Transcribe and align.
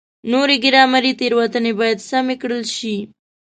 نورې 0.31 0.55
ګرامري 0.65 1.11
تېروتنې 1.19 1.71
باید 1.79 2.05
سمې 2.09 2.35
کړل 2.41 2.63
شي. 2.77 2.95